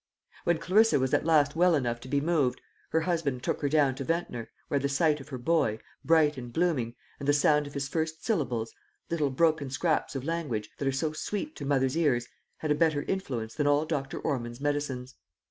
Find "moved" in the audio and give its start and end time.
2.19-2.59